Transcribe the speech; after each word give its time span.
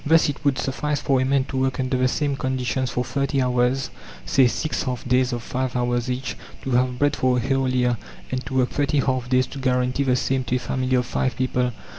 Thus 0.03 0.29
it 0.29 0.43
would 0.43 0.57
suffice 0.57 0.99
for 0.99 1.21
a 1.21 1.25
man 1.25 1.43
to 1.43 1.57
work 1.57 1.79
under 1.79 1.95
the 1.95 2.07
same 2.07 2.35
conditions 2.35 2.89
for 2.89 3.03
30 3.03 3.39
hours, 3.39 3.91
say 4.25 4.47
6 4.47 4.81
half 4.81 5.07
days 5.07 5.31
of 5.31 5.43
five 5.43 5.75
hours 5.75 6.09
each, 6.09 6.35
to 6.63 6.71
have 6.71 6.97
bread 6.97 7.15
for 7.15 7.37
a 7.37 7.39
whole 7.39 7.69
year; 7.69 7.97
and 8.31 8.43
to 8.47 8.55
work 8.55 8.71
30 8.71 9.01
half 9.01 9.29
days 9.29 9.45
to 9.45 9.59
guarantee 9.59 10.01
the 10.01 10.15
same 10.15 10.43
to 10.45 10.55
a 10.55 10.57
family 10.59 10.95
of 10.95 11.05
5 11.05 11.35
people. 11.35 11.71